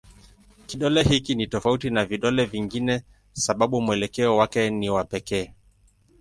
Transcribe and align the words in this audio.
Kidole 0.67 1.03
hiki 1.03 1.35
ni 1.35 1.47
tofauti 1.47 1.89
na 1.89 2.05
vidole 2.05 2.45
vingine 2.45 2.99
kwa 2.99 3.05
sababu 3.41 3.81
mwelekeo 3.81 4.37
wake 4.37 4.69
ni 4.69 4.89
wa 4.89 5.03
pekee. 5.03 5.53